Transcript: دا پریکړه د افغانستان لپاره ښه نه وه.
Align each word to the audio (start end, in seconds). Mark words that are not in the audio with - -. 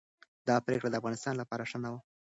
دا 0.47 0.55
پریکړه 0.65 0.89
د 0.91 0.95
افغانستان 1.01 1.33
لپاره 1.41 1.63
ښه 1.69 1.77
نه 1.83 1.89
وه. 1.93 1.99